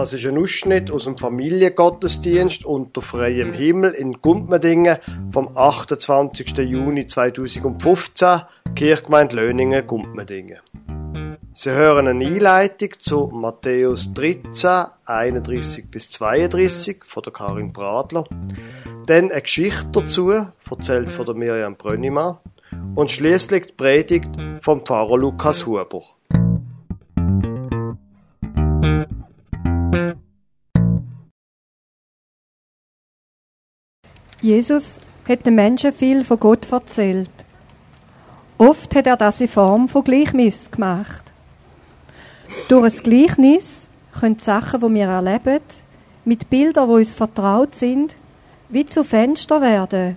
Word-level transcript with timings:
Das 0.00 0.14
ist 0.14 0.24
ein 0.24 0.38
Ausschnitt 0.38 0.90
aus 0.90 1.04
dem 1.04 1.18
Familiengottesdienst 1.18 2.64
unter 2.64 3.02
freiem 3.02 3.52
Himmel 3.52 3.92
in 3.92 4.12
Gumpmedingen 4.12 4.96
vom 5.30 5.54
28. 5.54 6.56
Juni 6.56 7.06
2015, 7.06 8.40
Kirchgemeinde 8.74 9.36
Löningen, 9.36 9.86
Gumpmedingen. 9.86 10.60
Sie 11.52 11.70
hören 11.70 12.08
eine 12.08 12.24
Einleitung 12.24 12.98
zu 12.98 13.26
Matthäus 13.26 14.14
13, 14.14 14.86
31 15.04 15.90
bis 15.90 16.08
32 16.08 17.04
von 17.04 17.22
der 17.22 17.34
Karin 17.34 17.70
Bradler, 17.70 18.24
dann 19.04 19.30
eine 19.30 19.42
Geschichte 19.42 19.86
dazu, 19.92 20.30
erzählt 20.30 21.10
von 21.10 21.26
der 21.26 21.34
Miriam 21.34 21.74
Brönnimann, 21.74 22.38
und 22.94 23.10
schließlich 23.10 23.66
die 23.66 23.72
Predigt 23.74 24.30
vom 24.62 24.80
Pfarrer 24.80 25.18
Lukas 25.18 25.66
Huber. 25.66 26.04
Jesus 34.40 34.98
hat 35.28 35.44
den 35.44 35.54
Menschen 35.54 35.92
viel 35.92 36.24
von 36.24 36.40
Gott 36.40 36.70
erzählt. 36.72 37.30
Oft 38.56 38.94
hat 38.94 39.06
er 39.06 39.16
das 39.16 39.40
in 39.40 39.48
Form 39.48 39.88
von 39.88 40.04
Gleichnis 40.04 40.70
gemacht. 40.70 41.32
Durch 42.68 42.84
ein 42.84 43.02
Gleichnis 43.02 43.88
können 44.18 44.36
die 44.36 44.44
Sachen, 44.44 44.80
die 44.80 44.94
wir 44.94 45.06
erleben, 45.06 45.60
mit 46.24 46.50
Bildern, 46.50 46.88
die 46.88 46.94
uns 46.94 47.14
vertraut 47.14 47.74
sind, 47.74 48.16
wie 48.68 48.86
zu 48.86 49.04
Fenster 49.04 49.60
werden, 49.60 50.16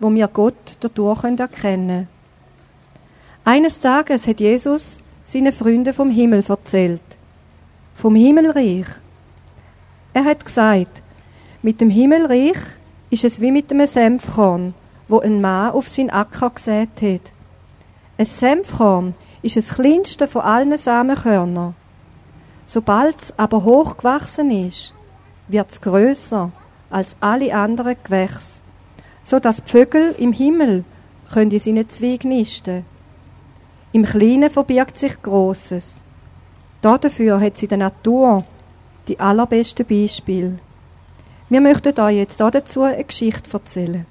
wo 0.00 0.12
wir 0.12 0.28
Gott 0.28 0.76
dadurch 0.80 1.24
erkennen 1.24 1.48
können. 1.50 2.08
Eines 3.44 3.80
Tages 3.80 4.26
hat 4.26 4.40
Jesus 4.40 5.02
seinen 5.24 5.52
Freunden 5.52 5.92
vom 5.92 6.10
Himmel 6.10 6.44
erzählt. 6.48 7.02
Vom 7.94 8.14
Himmelreich. 8.14 8.86
Er 10.12 10.24
hat 10.24 10.44
gesagt, 10.44 11.02
mit 11.62 11.80
dem 11.80 11.90
Himmelreich 11.90 12.58
ist 13.14 13.22
es 13.22 13.40
wie 13.40 13.52
mit 13.52 13.70
einem 13.70 13.86
Senfkorn, 13.86 14.74
wo 15.06 15.20
ein 15.20 15.40
Mann 15.40 15.70
auf 15.70 15.86
sein 15.86 16.10
Acker 16.10 16.50
gesät 16.50 17.00
hat. 17.00 17.32
Ein 18.18 18.26
Senfkorn 18.26 19.14
ist 19.40 19.56
das 19.56 19.74
kleinste 19.74 20.26
von 20.26 20.42
allen 20.42 20.76
Samenkörnern. 20.76 21.76
Sobald 22.66 23.22
es 23.22 23.38
aber 23.38 23.62
hoch 23.62 23.98
gewachsen 23.98 24.50
ist, 24.50 24.94
wird 25.46 25.70
es 25.70 25.80
grösser 25.80 26.50
als 26.90 27.16
alle 27.20 27.54
anderen 27.54 27.94
Gewächse, 28.02 28.60
so 29.22 29.38
dass 29.38 29.62
die 29.62 29.70
Vögel 29.70 30.16
im 30.18 30.32
Himmel 30.32 30.84
in 31.36 31.58
seinen 31.58 31.88
Zweig 31.90 32.24
nisten. 32.24 32.84
Im 33.92 34.04
Kleinen 34.04 34.50
verbirgt 34.50 34.98
sich 34.98 35.22
Großes. 35.22 35.84
Dafür 36.82 37.40
hat 37.40 37.58
sie 37.58 37.68
der 37.68 37.78
Natur 37.78 38.42
die 39.06 39.20
allerbesten 39.20 39.86
Beispiele. 39.86 40.58
Wir 41.48 41.60
möchten 41.60 42.00
euch 42.00 42.16
jetzt 42.16 42.40
dazu 42.40 42.82
eine 42.82 43.04
Geschichte 43.04 43.50
erzählen. 43.52 44.06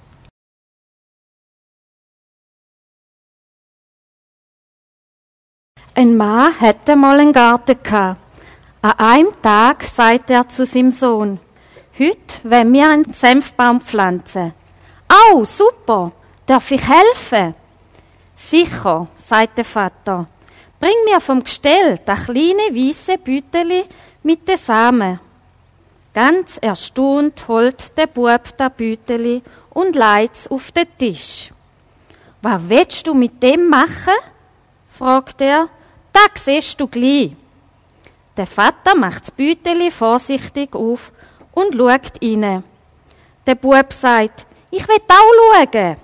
Ein 5.95 6.17
Mann 6.17 6.59
hatte 6.59 6.95
mal 6.95 7.19
einen 7.19 7.33
Garten. 7.33 7.77
An 8.81 8.91
einem 8.97 9.41
Tag 9.41 9.83
sagte 9.83 10.33
er 10.33 10.49
zu 10.49 10.65
seinem 10.65 10.91
Sohn, 10.91 11.39
heute 11.97 12.49
wollen 12.49 12.73
wir 12.73 12.89
einen 12.89 13.13
Senfbaum 13.13 13.79
pflanzen. 13.79 14.53
Au, 15.07 15.45
super, 15.45 16.11
darf 16.45 16.69
ich 16.71 16.81
helfen? 16.87 17.55
Sicher, 18.35 19.07
sagte 19.15 19.55
der 19.57 19.65
Vater. 19.65 20.25
Bring 20.79 20.95
mir 21.05 21.19
vom 21.19 21.43
Gestell 21.43 21.99
das 22.05 22.25
kleine 22.25 22.73
weiße 22.73 23.17
Büteli 23.19 23.85
mit 24.23 24.47
den 24.47 24.57
Samen. 24.57 25.19
Ganz 26.13 26.57
erstaunt 26.61 27.47
holt 27.47 27.97
der 27.97 28.07
Bub 28.07 28.55
das 28.57 28.71
Büteli 28.77 29.41
und 29.71 29.95
leit's 29.95 30.47
auf 30.49 30.71
den 30.71 30.87
Tisch. 30.97 31.51
Was 32.41 32.61
willst 32.67 33.07
du 33.07 33.13
mit 33.13 33.41
dem 33.41 33.67
machen? 33.69 34.13
fragt 34.89 35.41
er 35.41 35.69
das 36.13 36.45
siehst 36.45 36.79
du 36.79 36.87
gleich. 36.87 37.31
Der 38.37 38.45
Vater 38.45 38.95
macht 38.95 39.23
das 39.23 39.31
Büteli 39.31 39.89
vorsichtig 39.91 40.75
auf 40.75 41.11
und 41.53 41.75
schaut 41.75 42.21
rein. 42.21 42.63
Der 43.45 43.55
Bub 43.55 43.91
sagt, 43.91 44.45
ich 44.71 44.87
will 44.87 44.97
auch 45.07 45.71
schauen. 45.73 45.97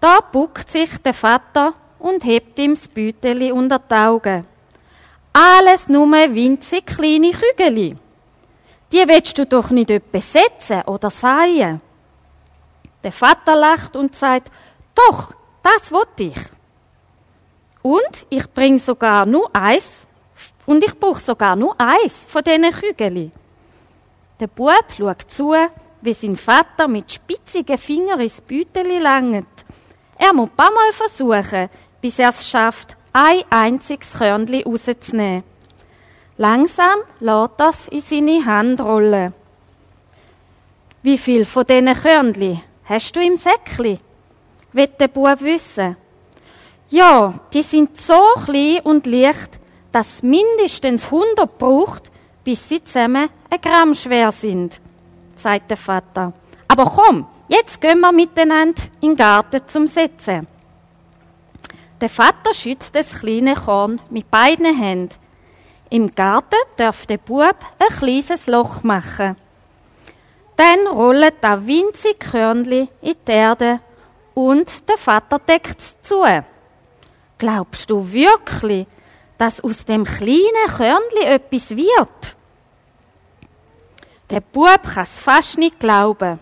Da 0.00 0.20
buckt 0.20 0.70
sich 0.70 0.98
der 0.98 1.14
Vater 1.14 1.74
und 1.98 2.24
hebt 2.24 2.58
ihm 2.58 2.74
das 2.74 2.88
Büteli 2.88 3.52
unter 3.52 3.78
die 3.78 3.94
Augen. 3.94 4.46
Alles 5.32 5.88
nur 5.88 6.10
winzig 6.10 6.86
kleine 6.86 7.30
Kügeli. 7.30 7.96
Die 8.92 9.08
willst 9.08 9.38
du 9.38 9.46
doch 9.46 9.70
nicht 9.70 9.90
etwas 9.90 10.32
setzen 10.32 10.82
oder 10.82 11.08
sagen. 11.08 11.80
Der 13.02 13.12
Vater 13.12 13.56
lacht 13.56 13.96
und 13.96 14.14
sagt, 14.14 14.52
doch, 14.94 15.32
das 15.62 15.90
wollte 15.90 16.24
ich. 16.24 16.38
Und 17.80 18.26
ich 18.28 18.48
bringe 18.52 18.78
sogar 18.78 19.24
nur 19.24 19.48
eins. 19.54 20.06
Und 20.66 20.84
ich 20.84 20.98
brauche 20.98 21.20
sogar 21.20 21.56
nur 21.56 21.74
eins 21.80 22.26
von 22.26 22.44
diesen 22.44 22.70
Kügeli. 22.70 23.30
Der 24.38 24.46
Bub 24.46 24.84
schaut 24.96 25.22
zu, 25.22 25.54
wie 26.02 26.12
sein 26.12 26.36
Vater 26.36 26.86
mit 26.86 27.10
spitzigen 27.12 27.78
Fingern 27.78 28.20
ins 28.20 28.40
Büteli 28.40 28.98
langt. 28.98 29.64
Er 30.18 30.32
muss 30.32 30.50
ein 30.50 30.56
paar 30.56 30.70
Mal 30.70 30.92
versuchen, 30.92 31.68
bis 32.00 32.18
er 32.18 32.28
es 32.28 32.48
schafft, 32.48 32.96
ein 33.12 33.42
einziges 33.50 34.12
Körnchen 34.12 34.62
rauszunehmen. 34.64 35.44
Langsam 36.42 36.98
lässt 37.20 37.52
das 37.56 37.86
in 37.86 38.00
seine 38.00 38.44
Hand 38.44 38.80
rollen. 38.80 39.32
Wie 41.00 41.16
viel 41.16 41.44
von 41.44 41.64
diesen 41.64 41.94
Körnchen 41.94 42.60
hast 42.82 43.14
du 43.14 43.20
im 43.20 43.36
Säckli? 43.36 43.96
Wird 44.72 45.00
der 45.00 45.06
Bub 45.06 45.40
wissen. 45.40 45.96
Ja, 46.90 47.34
die 47.52 47.62
sind 47.62 47.96
so 47.96 48.20
klein 48.44 48.80
und 48.82 49.06
leicht, 49.06 49.60
dass 49.92 50.24
mindestens 50.24 51.04
100 51.04 51.58
braucht, 51.58 52.10
bis 52.42 52.68
sie 52.68 52.82
zusammen 52.82 53.28
ein 53.48 53.60
Gramm 53.60 53.94
schwer 53.94 54.32
sind, 54.32 54.80
sagt 55.36 55.70
der 55.70 55.76
Vater. 55.76 56.32
Aber 56.66 56.86
komm, 56.86 57.24
jetzt 57.46 57.80
gehen 57.80 58.00
wir 58.00 58.10
miteinander 58.10 58.82
in 59.00 59.10
den 59.10 59.16
Garten 59.16 59.60
zum 59.68 59.86
Setzen. 59.86 60.48
Der 62.00 62.08
Vater 62.08 62.52
schützt 62.52 62.96
das 62.96 63.20
kleine 63.20 63.54
Korn 63.54 64.00
mit 64.10 64.28
beiden 64.28 64.76
Händen. 64.76 65.22
Im 65.92 66.10
Garten 66.10 66.56
darf 66.78 67.04
der 67.04 67.18
Bub 67.18 67.54
ein 67.78 67.98
kleines 67.98 68.46
Loch 68.46 68.82
machen. 68.82 69.36
Dann 70.56 70.86
rollt 70.86 71.34
da 71.42 71.66
winzig 71.66 72.18
Körnli 72.18 72.88
in 73.02 73.14
die 73.28 73.30
Erde 73.30 73.78
und 74.32 74.88
der 74.88 74.96
Vater 74.96 75.38
deckt 75.38 75.78
es 75.78 76.00
zu. 76.00 76.24
Glaubst 77.36 77.90
du 77.90 78.10
wirklich, 78.10 78.86
dass 79.36 79.62
aus 79.62 79.84
dem 79.84 80.04
kleinen 80.04 80.66
Körnli 80.74 81.24
etwas 81.26 81.76
wird? 81.76 82.36
Der 84.30 84.40
Bub 84.40 84.82
kann 84.94 85.02
es 85.02 85.20
fast 85.20 85.58
nicht 85.58 85.78
glauben. 85.78 86.38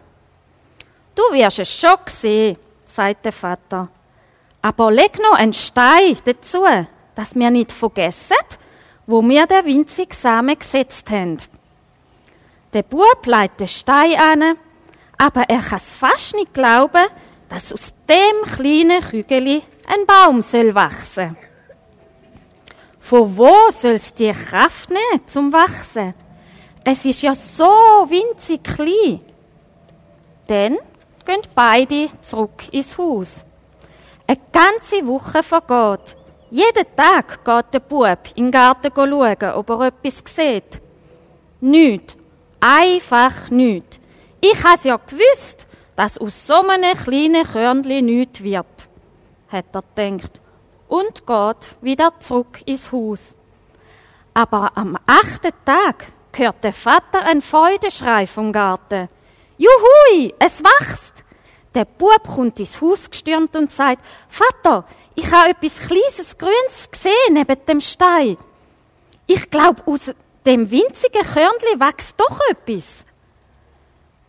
Du 1.17 1.23
wirst 1.33 1.59
es 1.59 1.75
schon 1.75 1.99
sehen, 2.07 2.57
sagt 2.87 3.25
der 3.25 3.33
Vater. 3.33 3.89
Aber 4.63 4.93
leg 4.93 5.19
noch 5.19 5.37
einen 5.37 5.55
Stein 5.55 6.17
dazu, 6.25 6.65
dass 7.17 7.35
wir 7.35 7.51
nicht 7.51 7.73
vergessen, 7.73 8.37
wo 9.11 9.23
wir 9.23 9.47
den 9.47 9.65
winzigen 9.65 10.15
Samen 10.15 10.59
gesetzt 10.59 11.11
haben. 11.11 11.39
Der 12.73 12.83
Bub 12.83 13.27
legt 13.27 13.61
den 13.61 13.67
Stein 13.67 14.15
an, 14.19 14.57
aber 15.19 15.43
er 15.49 15.61
kann 15.61 15.79
es 15.79 15.95
fast 15.95 16.35
nicht 16.35 16.55
glauben, 16.55 17.07
dass 17.49 17.73
aus 17.73 17.93
dem 18.09 18.49
kleinen 18.49 19.01
Kügeli 19.03 19.63
ein 19.87 20.07
Baum 20.07 20.41
soll 20.41 20.75
wachsen. 20.75 21.37
Von 23.01 23.37
wo 23.37 23.71
soll 23.71 23.93
es 23.93 24.15
die 24.15 24.31
Kraft 24.31 24.91
nehmen 24.91 25.27
zum 25.27 25.53
Wachsen? 25.53 26.15
Es 26.85 27.05
ist 27.05 27.23
ja 27.23 27.35
so 27.35 27.65
winzig 27.65 28.63
klein. 28.63 29.25
Dann 30.47 30.79
gehen 31.27 31.43
beide 31.55 32.09
zurück 32.23 32.69
ins 32.71 32.97
Haus. 32.97 33.45
Eine 34.27 34.39
ganze 34.53 35.07
Woche 35.07 35.43
vergeht. 35.43 36.17
Jeden 36.51 36.87
Tag 36.97 37.45
geht 37.45 37.75
der 37.75 37.81
Bub 37.81 38.19
in 38.35 38.47
den 38.47 38.51
Garten 38.51 38.93
schauen, 38.95 39.55
ob 39.55 39.71
er 39.71 39.81
etwas 39.87 40.23
sieht. 40.35 40.81
Nicht. 41.61 42.17
Einfach 42.61 43.51
nicht. 43.51 44.01
Ich 44.41 44.65
has 44.65 44.85
ja 44.85 44.97
gewusst, 44.97 45.67
dass 45.97 46.19
aus 46.19 46.47
so 46.47 46.67
einem 46.67 46.97
kleinen 46.97 47.45
Körnchen 47.45 48.07
nichts 48.07 48.43
wird 48.43 48.91
hat 49.51 49.67
er 49.73 49.83
gedacht, 49.95 50.41
und 50.89 51.27
geht 51.27 51.77
wieder 51.81 52.13
zurück 52.21 52.63
ins 52.67 52.91
Haus. 52.93 53.35
Aber 54.35 54.73
am 54.77 54.97
achten 55.07 55.53
Tag 55.65 56.13
hört 56.35 56.65
der 56.65 56.73
Vater 56.73 57.23
einen 57.23 57.43
Freudeschrei 57.43 58.27
vom 58.27 58.53
Garten. 58.53 59.09
Juhui, 59.59 60.35
es 60.39 60.63
wächst! 60.63 61.15
Der 61.75 61.85
Bub 61.85 62.27
kommt 62.27 62.59
ins 62.59 62.81
Haus 62.81 63.09
gestürmt 63.09 63.55
und 63.55 63.71
sagt, 63.71 64.05
Vater, 64.29 64.85
ich 65.21 65.31
habe 65.33 65.51
etwas 65.51 65.77
Kleines 65.87 66.39
Grünes 66.39 66.91
gesehen 66.91 67.35
neben 67.35 67.67
dem 67.67 67.81
Stein. 67.81 68.39
Ich 69.27 69.51
glaube, 69.51 69.83
dem 70.47 70.71
winzigen 70.71 71.23
Körnli 71.23 71.79
wächst 71.79 72.19
doch 72.19 72.39
etwas. 72.49 73.05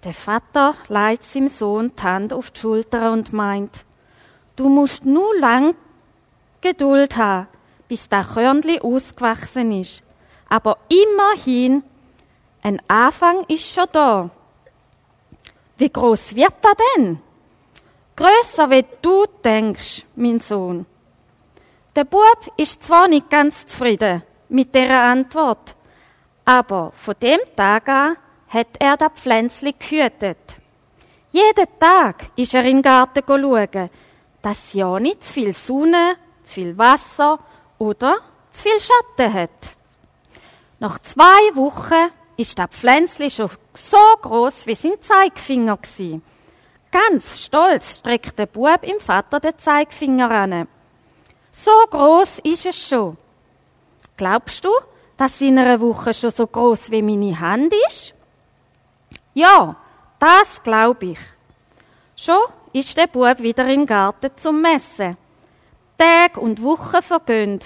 Der 0.04 0.14
Vater 0.14 0.76
leitet 0.90 1.24
seinem 1.24 1.48
Sohn 1.48 1.94
die 1.98 2.04
Hand 2.04 2.34
auf 2.34 2.52
die 2.52 2.60
Schulter 2.60 3.14
und 3.14 3.32
meint, 3.32 3.86
du 4.58 4.68
musst 4.68 5.06
nur 5.06 5.34
lang 5.40 5.76
Geduld 6.60 7.16
haben, 7.16 7.48
bis 7.88 8.10
der 8.10 8.26
Körnli 8.26 8.82
ausgewachsen 8.82 9.72
ist. 9.80 10.04
Aber 10.50 10.78
immerhin, 10.90 11.84
ein 12.64 12.82
Anfang 12.90 13.46
ist 13.48 13.74
schon 13.74 13.88
da. 13.94 14.30
Wie 15.78 15.90
groß 15.90 16.36
wird 16.36 16.54
er 16.64 16.76
denn? 16.98 17.22
Größer, 18.22 18.70
wie 18.70 18.86
du 19.02 19.26
denkst, 19.44 20.06
mein 20.16 20.40
Sohn. 20.40 20.86
Der 21.96 22.04
Bub 22.04 22.54
ist 22.56 22.84
zwar 22.84 23.08
nicht 23.08 23.32
ganz 23.32 23.66
zufrieden 23.66 24.22
mit 24.48 24.76
der 24.76 24.92
Antwort, 25.06 25.76
aber 26.46 26.92
von 26.96 27.16
dem 27.20 27.40
Tag 27.56 27.90
an 27.90 28.18
hat 28.50 28.68
er 28.78 28.96
das 28.98 29.14
Pflänzli 29.16 29.74
gehütet. 29.74 30.38
Jeden 31.32 31.66
Tag 31.80 32.30
ist 32.36 32.54
er 32.54 32.64
in 32.64 32.78
den 32.78 32.82
Garten 32.84 33.24
schauen, 33.26 33.90
dass 34.44 34.74
ja 34.74 35.00
nicht 35.00 35.24
zu 35.24 35.34
viel 35.34 35.54
Sonne, 35.56 36.16
zu 36.44 36.54
viel 36.54 36.78
Wasser 36.78 37.40
oder 37.80 38.20
zu 38.52 38.62
viel 38.62 38.80
Schatten 38.80 39.34
hat. 39.34 39.76
Nach 40.78 41.00
zwei 41.00 41.56
Wochen 41.56 42.12
ist 42.38 42.60
das 42.60 42.70
Pflänzli 42.70 43.32
schon 43.32 43.50
so 43.74 43.98
groß 44.22 44.68
wie 44.68 44.76
sein 44.76 45.02
Zeigefinger 45.02 45.78
gsi. 45.78 46.22
Ganz 46.92 47.40
stolz 47.40 48.00
streckt 48.00 48.38
der 48.38 48.48
Bub 48.48 48.84
im 48.84 49.00
Vater 49.00 49.40
den 49.40 49.58
Zeigefinger 49.58 50.30
an. 50.30 50.68
So 51.52 51.72
groß 51.90 52.40
ist 52.40 52.66
es 52.66 52.88
schon. 52.88 53.18
Glaubst 54.18 54.66
du, 54.66 54.70
dass 55.16 55.40
in 55.40 55.58
einer 55.58 55.80
Woche 55.80 56.14
schon 56.14 56.32
so 56.32 56.46
groß 56.46 56.92
wie 56.92 57.02
meine 57.02 57.40
Hand 57.40 57.74
ist? 57.88 58.14
Ja, 59.34 59.76
das 60.20 60.62
glaube 60.64 61.06
ich. 61.08 61.20
Schon 62.18 62.42
ist 62.74 62.98
der 62.98 63.08
Bub 63.08 63.40
wieder 63.40 63.68
im 63.68 63.86
Garten 63.86 64.32
zum 64.36 64.62
Messen. 64.62 65.18
Tag 65.98 66.38
und 66.38 66.62
Wochen 66.62 67.02
vergehen. 67.02 67.60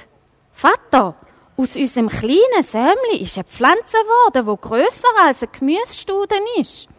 Vater, 0.52 1.16
aus 1.58 1.76
unserem 1.76 2.10
kleinen 2.10 2.64
Sämli 2.64 3.22
ist 3.22 3.38
eine 3.38 3.46
Pflanze 3.46 3.98
geworden, 3.98 4.46
wo 4.46 4.56
grösser 4.56 5.08
als 5.24 5.42
ein 5.42 5.50
Gemüsestuden 5.52 6.44
ist. 6.58 6.90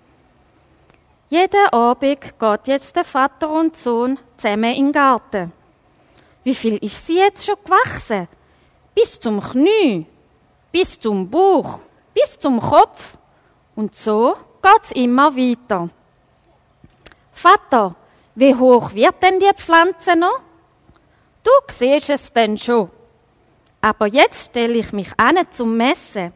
Jeden 1.28 1.69
Abend 1.73 2.38
geht 2.38 2.69
jetzt 2.69 2.94
der 2.94 3.02
Vater 3.02 3.50
und 3.50 3.76
Sohn 3.76 4.17
zusammen 4.37 4.75
in 4.75 4.87
den 4.87 4.93
Garten. 4.93 5.52
Wie 6.44 6.55
viel 6.55 6.76
ist 6.76 7.05
sie 7.05 7.17
jetzt 7.17 7.44
schon 7.44 7.56
gewachsen? 7.64 8.28
Bis 8.94 9.19
zum 9.19 9.40
Knie, 9.40 10.06
bis 10.70 11.00
zum 11.00 11.28
Bauch, 11.28 11.81
bis 12.14 12.38
zum 12.38 12.61
Kopf. 12.61 13.19
Und 13.75 13.96
so 13.96 14.37
geht's 14.62 14.93
immer 14.93 15.34
weiter. 15.34 15.88
Vater, 17.32 17.96
wie 18.37 18.55
hoch 18.55 18.94
wird 18.94 19.20
denn 19.20 19.40
die 19.40 19.50
Pflanze 19.56 20.14
noch? 20.14 20.40
Du 21.43 21.50
siehst 21.72 22.08
es 22.08 22.32
denn 22.32 22.56
schon. 22.56 22.88
Aber 23.81 24.06
jetzt 24.06 24.50
stelle 24.50 24.75
ich 24.75 24.93
mich 24.93 25.11
an 25.17 25.38
zum 25.50 25.76
Messen. 25.76 26.32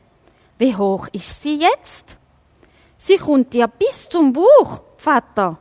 Wie 0.58 0.74
hoch 0.74 1.06
ist 1.12 1.42
sie 1.42 1.54
jetzt? 1.54 2.16
Sie 3.02 3.16
kommt 3.16 3.54
dir 3.54 3.66
bis 3.66 4.10
zum 4.10 4.30
Bauch, 4.30 4.82
Vater. 4.98 5.58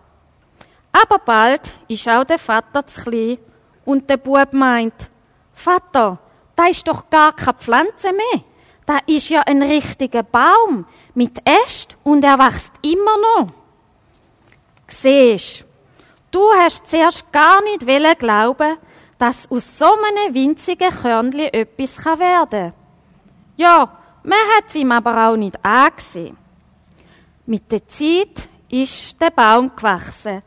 Aber 0.91 1.19
bald 1.19 1.71
ist 1.87 2.09
auch 2.09 2.25
der 2.25 2.37
Vater 2.37 2.85
zu 2.85 3.01
klein 3.01 3.37
und 3.85 4.09
der 4.09 4.17
Bub 4.17 4.53
meint, 4.53 5.09
Vater, 5.53 6.19
da 6.53 6.67
ist 6.67 6.85
doch 6.85 7.09
gar 7.09 7.31
keine 7.31 7.53
Pflanze 7.57 8.11
mehr. 8.11 8.43
Da 8.85 8.97
ist 9.05 9.29
ja 9.29 9.39
ein 9.43 9.63
richtiger 9.63 10.23
Baum 10.23 10.85
mit 11.13 11.39
Äst 11.45 11.97
und 12.03 12.25
er 12.25 12.37
wächst 12.39 12.73
immer 12.81 13.17
noch. 13.17 13.47
Siehst, 14.87 15.65
du 16.31 16.41
hast 16.57 16.89
zuerst 16.89 17.31
gar 17.31 17.61
nicht 17.63 18.19
glauben, 18.19 18.77
dass 19.17 19.49
aus 19.49 19.77
so 19.77 19.85
einem 19.85 20.33
winzigen 20.33 20.89
Körnli 20.89 21.45
etwas 21.45 22.05
werden 22.05 22.49
kann. 22.49 22.73
Ja, 23.55 23.93
man 24.23 24.39
hat 24.57 24.65
es 24.67 24.75
ihm 24.75 24.91
aber 24.91 25.29
auch 25.29 25.37
nicht 25.37 25.63
angesehen. 25.63 26.35
Mit 27.49 27.71
der 27.71 27.87
Zeit 27.87 28.47
ist 28.69 29.19
der 29.19 29.31
Baum 29.31 29.75
gewachsen. 29.75 30.43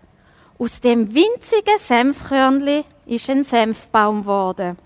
Aus 0.56 0.80
dem 0.80 1.12
winzigen 1.12 1.78
Senfkörnli 1.80 2.84
ist 3.06 3.28
ein 3.28 3.42
Senfbaum 3.42 4.22
geworden. 4.22 4.76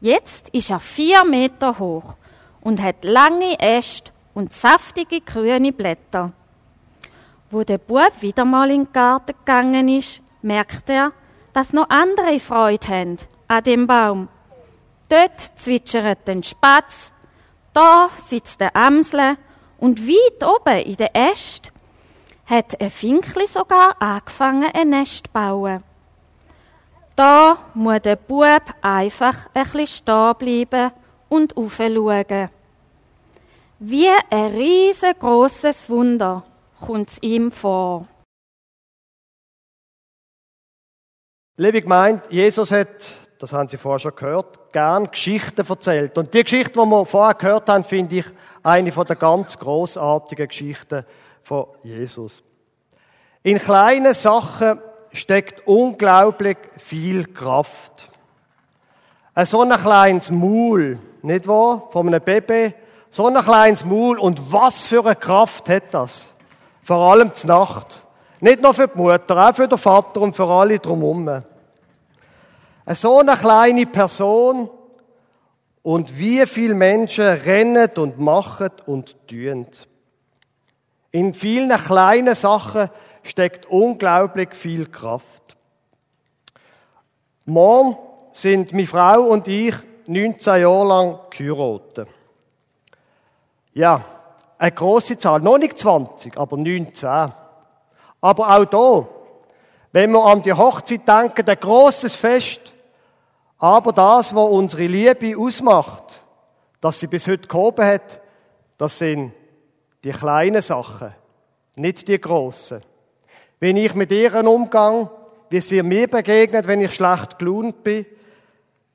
Jetzt 0.00 0.48
ist 0.48 0.70
er 0.70 0.80
vier 0.80 1.24
Meter 1.24 1.78
hoch 1.78 2.16
und 2.62 2.82
hat 2.82 3.04
lange 3.04 3.60
Äste 3.60 4.10
und 4.34 4.52
saftige 4.52 5.20
grüne 5.20 5.70
Blätter. 5.72 6.32
Wo 7.48 7.62
der 7.62 7.78
Bub 7.78 8.14
wieder 8.18 8.44
mal 8.44 8.68
in 8.68 8.86
den 8.86 8.92
Garten 8.92 9.36
gegangen 9.38 9.88
ist, 9.88 10.20
merkt 10.42 10.90
er, 10.90 11.12
dass 11.52 11.72
noch 11.72 11.90
andere 11.90 12.40
Freude 12.40 12.88
haben 12.88 13.18
an 13.46 13.62
dem 13.62 13.86
Baum. 13.86 14.26
Dort 15.08 15.40
zwitschert 15.54 16.28
ein 16.28 16.42
Spatz, 16.42 17.12
da 17.72 18.10
sitzt 18.26 18.60
der 18.60 18.74
Amsel 18.74 19.36
und 19.82 20.06
weit 20.06 20.44
oben 20.44 20.78
in 20.86 20.94
der 20.94 21.10
Äst 21.12 21.72
hat 22.46 22.80
ein 22.80 22.88
Finkli 22.88 23.48
sogar 23.48 24.00
angefangen, 24.00 24.70
ein 24.72 24.90
Nest 24.90 25.26
zu 25.26 25.32
bauen. 25.32 25.82
Da 27.16 27.58
muss 27.74 28.00
der 28.02 28.14
Bub 28.14 28.62
einfach 28.80 29.48
ein 29.52 29.64
bisschen 29.64 29.86
stehen 29.88 30.34
bleiben 30.38 30.92
und 31.28 31.56
aufschauen. 31.56 32.48
Wie 33.80 34.08
ein 34.30 34.54
riesengroßes 34.54 35.90
Wunder 35.90 36.44
kommt 36.80 37.08
es 37.08 37.18
ihm 37.20 37.50
vor. 37.50 38.06
Liebe 41.56 41.82
Gemeinde, 41.82 42.22
Jesus 42.30 42.70
hat, 42.70 43.21
das 43.42 43.52
haben 43.52 43.68
Sie 43.68 43.76
vorher 43.76 43.98
schon 43.98 44.14
gehört, 44.14 44.72
gern 44.72 45.10
Geschichten 45.10 45.66
erzählt. 45.68 46.16
Und 46.16 46.32
die 46.32 46.44
Geschichte, 46.44 46.74
die 46.74 46.86
wir 46.86 47.04
vorher 47.04 47.34
gehört 47.34 47.68
haben, 47.68 47.82
finde 47.82 48.18
ich 48.18 48.26
eine 48.62 48.92
von 48.92 49.04
der 49.04 49.16
ganz 49.16 49.58
großartigen 49.58 50.46
Geschichten 50.46 51.04
von 51.42 51.66
Jesus. 51.82 52.40
In 53.42 53.58
kleinen 53.58 54.14
Sachen 54.14 54.78
steckt 55.10 55.66
unglaublich 55.66 56.56
viel 56.78 57.24
Kraft. 57.24 58.08
Ein 59.34 59.46
so 59.46 59.62
ein 59.62 59.70
kleines 59.72 60.30
Maul, 60.30 61.00
nicht 61.22 61.48
wahr? 61.48 61.88
Von 61.90 62.06
einem 62.06 62.22
Baby. 62.22 62.72
So 63.10 63.26
ein 63.26 63.34
kleines 63.42 63.84
Maul. 63.84 64.20
Und 64.20 64.52
was 64.52 64.86
für 64.86 65.04
eine 65.04 65.16
Kraft 65.16 65.68
hat 65.68 65.92
das? 65.92 66.26
Vor 66.84 67.10
allem 67.10 67.34
zur 67.34 67.48
Nacht. 67.48 68.02
Nicht 68.38 68.62
nur 68.62 68.72
für 68.72 68.86
die 68.86 68.96
Mutter, 68.96 69.48
auch 69.48 69.56
für 69.56 69.66
den 69.66 69.78
Vater 69.78 70.20
und 70.20 70.36
für 70.36 70.46
alle 70.46 70.78
drumherum. 70.78 71.42
So 72.86 73.20
eine 73.20 73.36
kleine 73.36 73.86
Person 73.86 74.68
und 75.82 76.18
wie 76.18 76.44
viele 76.46 76.74
Menschen 76.74 77.24
rennen 77.24 77.90
und 77.96 78.18
machen 78.18 78.70
und 78.86 79.28
tun. 79.28 79.66
In 81.10 81.34
vielen 81.34 81.70
kleinen 81.78 82.34
Sachen 82.34 82.88
steckt 83.22 83.66
unglaublich 83.66 84.54
viel 84.54 84.86
Kraft. 84.86 85.56
Morgen 87.44 87.96
sind 88.32 88.72
meine 88.72 88.86
Frau 88.86 89.22
und 89.22 89.46
ich 89.46 89.74
19 90.06 90.62
Jahre 90.62 90.86
lang 90.86 91.18
geheiratet. 91.30 92.08
Ja, 93.74 94.04
eine 94.58 94.72
große 94.72 95.18
Zahl. 95.18 95.40
Noch 95.40 95.58
nicht 95.58 95.78
20, 95.78 96.36
aber 96.36 96.56
19. 96.56 97.32
Aber 98.20 98.56
auch 98.56 98.64
da, 98.64 99.08
wenn 99.92 100.10
wir 100.10 100.24
an 100.24 100.42
die 100.42 100.54
Hochzeit 100.54 101.06
denken, 101.06 101.48
ein 101.48 101.60
großes 101.60 102.16
Fest. 102.16 102.72
Aber 103.58 103.92
das, 103.92 104.34
was 104.34 104.50
unsere 104.50 104.86
Liebe 104.86 105.38
ausmacht, 105.38 106.24
dass 106.80 106.98
sie 106.98 107.06
bis 107.06 107.28
heute 107.28 107.46
gehoben 107.46 107.84
hat, 107.84 108.20
das 108.78 108.98
sind 108.98 109.32
die 110.02 110.10
kleinen 110.10 110.62
Sachen, 110.62 111.14
nicht 111.76 112.08
die 112.08 112.20
großen. 112.20 112.82
Wenn 113.60 113.76
ich 113.76 113.94
mit 113.94 114.10
ihr 114.10 114.34
umgang, 114.44 115.08
wie 115.50 115.60
sie 115.60 115.82
mir 115.82 116.08
begegnet, 116.08 116.66
wenn 116.66 116.80
ich 116.80 116.94
schlecht 116.94 117.38
gelaunt 117.38 117.84
bin, 117.84 118.06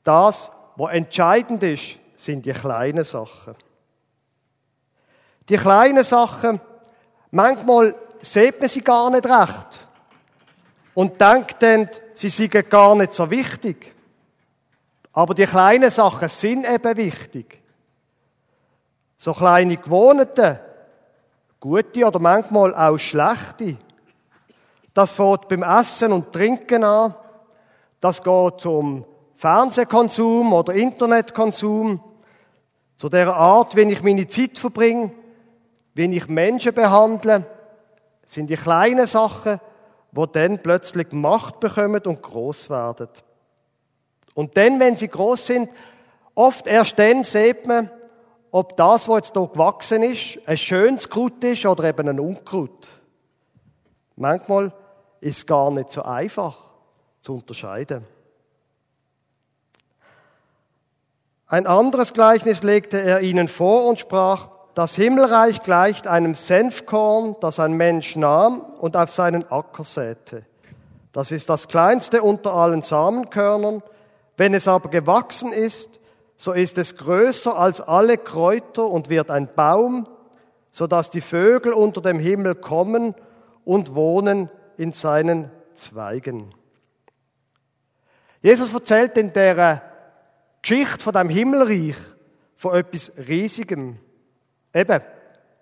das, 0.03 0.51
was 0.75 0.91
entscheidend 0.91 1.63
ist, 1.63 1.99
sind 2.15 2.45
die 2.45 2.51
kleinen 2.51 3.03
Sachen. 3.03 3.55
Die 5.47 5.57
kleinen 5.57 6.03
Sachen, 6.03 6.59
manchmal 7.31 7.95
sieht 8.19 8.59
man 8.59 8.67
sie 8.67 8.81
gar 8.81 9.09
nicht 9.09 9.25
recht 9.25 9.86
und 10.97 11.21
denkt 11.21 11.61
dann, 11.61 11.87
sie 12.15 12.29
seien 12.29 12.49
gar 12.49 12.95
nicht 12.95 13.13
so 13.13 13.29
wichtig. 13.29 13.93
Aber 15.13 15.35
die 15.35 15.45
kleinen 15.45 15.91
Sachen 15.91 16.27
sind 16.27 16.67
eben 16.67 16.97
wichtig. 16.97 17.61
So 19.15 19.33
kleine 19.33 19.77
Gewohnheiten, 19.77 20.57
gute 21.59 22.03
oder 22.03 22.17
manchmal 22.17 22.73
auch 22.73 22.97
schlechte, 22.97 23.77
das 24.95 25.13
fängt 25.13 25.47
beim 25.47 25.61
Essen 25.61 26.13
und 26.13 26.33
Trinken 26.33 26.83
an, 26.83 27.13
das 27.99 28.23
geht 28.23 28.59
zum 28.59 29.05
Fernsehkonsum 29.35 30.51
oder 30.51 30.73
Internetkonsum, 30.73 32.01
Zu 32.95 33.07
der 33.07 33.35
Art, 33.35 33.75
wie 33.75 33.81
ich 33.81 34.01
meine 34.01 34.27
Zeit 34.27 34.57
verbringe, 34.57 35.11
wie 35.93 36.17
ich 36.17 36.27
Menschen 36.27 36.73
behandle, 36.73 37.45
sind 38.25 38.49
die 38.49 38.55
kleinen 38.55 39.05
Sachen, 39.05 39.59
wo 40.11 40.25
dann 40.25 40.59
plötzlich 40.59 41.11
Macht 41.11 41.59
bekommen 41.59 42.01
und 42.03 42.21
groß 42.21 42.69
werden. 42.69 43.09
Und 44.33 44.55
dann, 44.57 44.79
wenn 44.79 44.95
sie 44.95 45.07
groß 45.07 45.45
sind, 45.45 45.69
oft 46.35 46.67
erst 46.67 46.97
dann 46.99 47.23
sieht 47.23 47.65
man, 47.65 47.89
ob 48.51 48.77
das, 48.77 49.07
was 49.07 49.17
jetzt 49.17 49.33
hier 49.33 49.47
gewachsen 49.47 50.03
ist, 50.03 50.39
ein 50.45 50.57
schönes 50.57 51.09
Kraut 51.09 51.43
ist 51.43 51.65
oder 51.65 51.83
eben 51.83 52.07
ein 52.07 52.19
Unkraut. 52.19 52.87
Manchmal 54.15 54.73
ist 55.19 55.37
es 55.39 55.45
gar 55.45 55.71
nicht 55.71 55.91
so 55.91 56.03
einfach 56.03 56.57
zu 57.21 57.35
unterscheiden. 57.35 58.05
Ein 61.47 61.65
anderes 61.65 62.13
Gleichnis 62.13 62.61
legte 62.61 62.99
er 62.99 63.21
ihnen 63.21 63.47
vor 63.47 63.85
und 63.85 63.99
sprach, 63.99 64.49
das 64.77 64.93
Himmelreich 64.93 65.63
gleicht 65.63 66.05
einem 66.05 66.35
Senfkorn, 66.35 67.35
das 67.41 67.59
ein 67.59 67.73
Mensch 67.73 68.15
nahm 68.15 68.61
und 68.61 68.95
auf 68.95 69.09
seinen 69.09 69.49
Acker 69.49 69.83
säte. 69.83 70.45
Das 71.11 71.31
ist 71.31 71.49
das 71.49 71.67
kleinste 71.67 72.21
unter 72.21 72.53
allen 72.53 72.83
Samenkörnern. 72.83 73.81
Wenn 74.37 74.53
es 74.53 74.67
aber 74.67 74.89
gewachsen 74.89 75.51
ist, 75.51 75.89
so 76.35 76.51
ist 76.51 76.77
es 76.77 76.95
größer 76.95 77.57
als 77.57 77.81
alle 77.81 78.19
Kräuter 78.19 78.85
und 78.85 79.09
wird 79.09 79.31
ein 79.31 79.49
Baum, 79.55 80.07
so 80.69 80.85
dass 80.85 81.09
die 81.09 81.21
Vögel 81.21 81.73
unter 81.73 82.01
dem 82.01 82.19
Himmel 82.19 82.53
kommen 82.53 83.15
und 83.65 83.95
wohnen 83.95 84.47
in 84.77 84.91
seinen 84.91 85.49
Zweigen. 85.73 86.53
Jesus 88.43 88.71
erzählt 88.71 89.17
in 89.17 89.33
der 89.33 89.81
Geschichte 90.61 90.99
von 90.99 91.13
dem 91.13 91.29
Himmelreich 91.29 91.95
von 92.55 92.75
etwas 92.75 93.11
Riesigem. 93.17 93.97
Eben, 94.73 95.01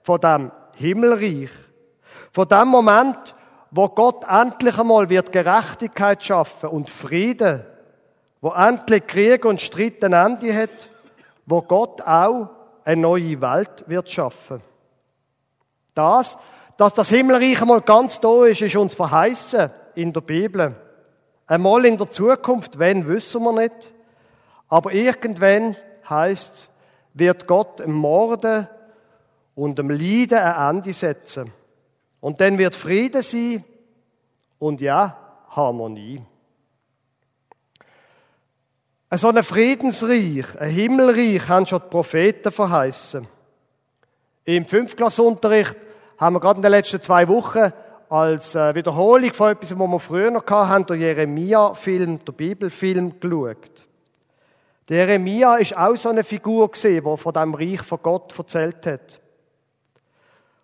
von 0.03 0.19
dem 0.19 0.51
Himmelreich. 0.75 1.49
Von 2.31 2.47
dem 2.47 2.67
Moment, 2.67 3.35
wo 3.71 3.89
Gott 3.89 4.25
endlich 4.29 4.77
einmal 4.77 5.09
wird 5.09 5.31
Gerechtigkeit 5.31 6.23
schaffen 6.23 6.69
und 6.69 6.89
Frieden, 6.89 7.65
wo 8.41 8.51
endlich 8.51 9.07
Krieg 9.07 9.45
und 9.45 9.61
Streit 9.61 10.03
ein 10.03 10.13
Ende 10.13 10.53
hat, 10.53 10.89
wo 11.45 11.61
Gott 11.61 12.01
auch 12.01 12.49
eine 12.83 13.01
neue 13.01 13.41
Welt 13.41 13.83
wird 13.87 14.09
schaffen. 14.09 14.61
Das, 15.93 16.37
dass 16.77 16.93
das 16.93 17.09
Himmelreich 17.09 17.61
einmal 17.61 17.81
ganz 17.81 18.19
da 18.19 18.45
ist, 18.45 18.61
ist 18.61 18.75
uns 18.75 18.93
verheißen 18.93 19.71
in 19.95 20.13
der 20.13 20.21
Bibel. 20.21 20.75
Einmal 21.47 21.85
in 21.85 21.97
der 21.97 22.09
Zukunft, 22.09 22.79
wenn, 22.79 23.07
wissen 23.07 23.43
wir 23.43 23.53
nicht. 23.53 23.93
Aber 24.67 24.91
irgendwann 24.91 25.75
heißt 26.09 26.69
wird 27.13 27.47
Gott 27.47 27.85
Morden 27.87 28.67
und 29.55 29.79
dem 29.79 29.89
Leiden 29.89 30.37
ein 30.37 30.75
Ende 30.75 30.93
setzen. 30.93 31.51
Und 32.19 32.41
dann 32.41 32.57
wird 32.57 32.75
Friede 32.75 33.23
sein 33.23 33.63
und 34.59 34.81
ja, 34.81 35.17
Harmonie. 35.49 36.21
So 39.11 39.29
ein 39.29 39.43
Friedensreich, 39.43 40.59
ein 40.59 40.69
Himmelreich 40.69 41.47
haben 41.47 41.65
schon 41.65 41.81
die 41.83 41.89
Propheten 41.89 42.51
verheißen. 42.51 43.27
Im 44.43 44.65
Fünftklassunterricht 44.65 45.77
haben 46.17 46.35
wir 46.35 46.39
gerade 46.39 46.57
in 46.57 46.63
den 46.63 46.71
letzten 46.71 47.01
zwei 47.01 47.27
Wochen 47.27 47.71
als 48.09 48.55
äh, 48.55 48.75
Wiederholung 48.75 49.33
von 49.33 49.51
etwas, 49.51 49.77
was 49.77 49.87
wir 49.87 49.99
früher 49.99 50.31
noch 50.31 50.45
hatten, 50.45 50.85
den 50.85 51.01
Jeremia-Film, 51.01 52.25
der 52.25 52.33
Bibelfilm 52.33 53.19
geschaut. 53.19 53.87
Der 54.89 54.97
Jeremia 54.97 55.55
ist 55.55 55.75
auch 55.75 55.95
so 55.95 56.09
eine 56.09 56.23
Figur 56.23 56.69
gesehen, 56.69 57.03
die 57.03 57.17
von 57.17 57.33
dem 57.33 57.55
Reich 57.55 57.81
von 57.81 57.99
Gott 58.03 58.37
erzählt 58.37 58.85
hat. 58.85 59.21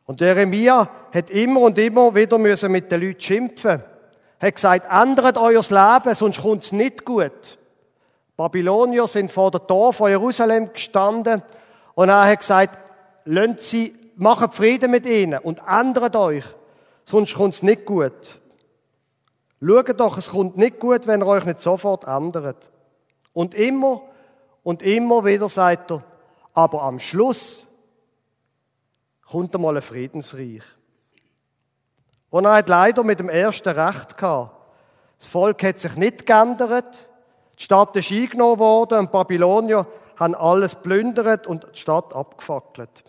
Und 0.05 0.21
Jeremia 0.21 0.89
hat 1.13 1.29
immer 1.29 1.61
und 1.61 1.77
immer 1.77 2.13
wieder 2.15 2.37
müssen 2.37 2.71
mit 2.71 2.91
den 2.91 3.01
Leuten 3.01 3.21
schimpfen. 3.21 3.83
Hat 4.39 4.55
gesagt, 4.55 4.91
ändert 4.91 5.37
euer 5.37 5.61
Leben, 5.61 6.15
sonst 6.15 6.41
kommt 6.41 6.63
es 6.63 6.71
nicht 6.71 7.05
gut. 7.05 7.59
Babylonier 8.35 9.07
sind 9.07 9.31
vor 9.31 9.51
der 9.51 9.67
Tor 9.67 9.93
von 9.93 10.09
Jerusalem 10.09 10.73
gestanden 10.73 11.43
und 11.93 12.09
er 12.09 12.25
hat 12.25 12.39
gesagt, 12.39 12.79
lasst 13.25 13.69
sie, 13.69 13.93
macht 14.15 14.55
Frieden 14.55 14.89
mit 14.89 15.05
ihnen 15.05 15.39
und 15.39 15.61
ändert 15.67 16.15
euch, 16.15 16.45
sonst 17.05 17.35
kommt 17.35 17.53
es 17.53 17.63
nicht 17.63 17.85
gut. 17.85 18.39
Schaut 19.63 19.99
doch, 19.99 20.17
es 20.17 20.31
kommt 20.31 20.57
nicht 20.57 20.79
gut, 20.79 21.05
wenn 21.05 21.21
ihr 21.21 21.27
euch 21.27 21.45
nicht 21.45 21.61
sofort 21.61 22.05
ändert. 22.05 22.71
Und 23.31 23.53
immer 23.53 24.01
und 24.63 24.81
immer 24.81 25.23
wieder 25.23 25.47
sagt 25.47 25.91
er, 25.91 26.03
aber 26.53 26.81
am 26.81 26.99
Schluss 26.99 27.67
kommt 29.31 29.55
einmal 29.55 29.75
ein 29.75 29.81
Friedensreich. 29.81 30.63
Und 32.29 32.45
er 32.45 32.53
hat 32.53 32.69
leider 32.69 33.03
mit 33.03 33.19
dem 33.19 33.29
ersten 33.29 33.69
Recht 33.69 34.17
gehabt. 34.17 34.55
Das 35.19 35.27
Volk 35.27 35.63
hat 35.63 35.79
sich 35.79 35.95
nicht 35.95 36.25
geändert. 36.25 37.09
Die 37.57 37.63
Stadt 37.63 37.95
ist 37.95 38.11
eingenommen 38.11 38.59
worden 38.59 38.99
und 38.99 39.11
Babylonier 39.11 39.85
haben 40.17 40.35
alles 40.35 40.75
plündert 40.75 41.47
und 41.47 41.67
die 41.73 41.79
Stadt 41.79 42.13
abgefackelt. 42.13 43.03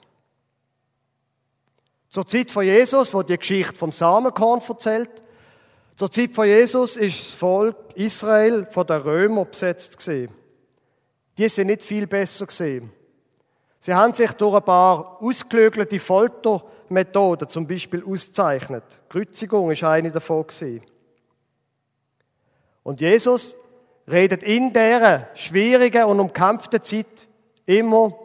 Zur 2.08 2.26
Zeit 2.26 2.50
von 2.50 2.64
Jesus, 2.64 3.14
wo 3.14 3.22
die 3.22 3.38
Geschichte 3.38 3.74
vom 3.74 3.92
Samenkorn 3.92 4.60
erzählt, 4.68 5.10
zur 5.96 6.10
Zeit 6.10 6.34
von 6.34 6.46
Jesus 6.46 6.96
ist 6.96 7.20
das 7.20 7.34
Volk 7.34 7.76
Israel 7.94 8.66
von 8.70 8.86
den 8.86 9.00
Römern 9.02 9.48
besetzt 9.50 9.96
gesehen 9.96 10.34
die 11.38 11.48
sind 11.48 11.68
nicht 11.68 11.82
viel 11.82 12.06
besser 12.06 12.46
gesehen. 12.46 12.92
Sie 13.84 13.92
haben 13.92 14.12
sich 14.12 14.30
durch 14.34 14.54
ein 14.54 14.62
paar 14.62 15.20
ausgelögelte 15.20 15.98
Foltermethoden 15.98 17.48
zum 17.48 17.66
Beispiel 17.66 18.04
auszeichnet. 18.04 18.84
Kreuzigung 19.08 19.72
ist 19.72 19.82
eine 19.82 20.12
davon 20.12 20.46
gewesen. 20.46 20.82
Und 22.84 23.00
Jesus 23.00 23.56
redet 24.06 24.44
in 24.44 24.72
dieser 24.72 25.26
schwierigen 25.34 26.04
und 26.04 26.20
umkämpften 26.20 26.80
Zeit 26.80 27.26
immer 27.66 28.16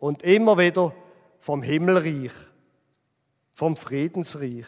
und 0.00 0.24
immer 0.24 0.58
wieder 0.58 0.92
vom 1.38 1.62
Himmelreich, 1.62 2.32
vom 3.54 3.76
Friedensreich. 3.76 4.66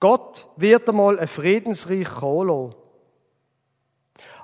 Gott 0.00 0.50
wird 0.56 0.86
einmal 0.86 1.18
ein 1.18 1.28
Friedensreich 1.28 2.10
kommen 2.10 2.74